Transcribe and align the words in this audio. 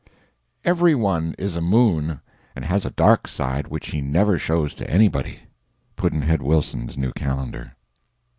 Every 0.65 0.95
one 0.95 1.35
is 1.37 1.55
a 1.55 1.61
moon, 1.61 2.21
and 2.55 2.65
has 2.65 2.87
a 2.87 2.89
dark 2.89 3.27
side 3.27 3.67
which 3.67 3.89
he 3.91 4.01
never 4.01 4.39
shows 4.39 4.73
to 4.73 4.89
anybody. 4.89 5.41
Pudd'nhead 5.95 6.41
Wilson's 6.41 6.97
New 6.97 7.11
Calendar. 7.13 7.75